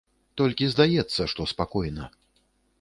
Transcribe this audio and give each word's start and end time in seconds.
Толькі 0.41 0.69
здаецца, 0.71 1.21
што 1.35 1.41
спакойна. 1.55 2.11